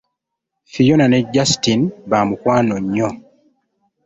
Phiona 0.71 1.05
ne 1.09 1.19
Justine 1.33 1.87
bamukwano 2.09 2.75
nnyo. 2.83 3.09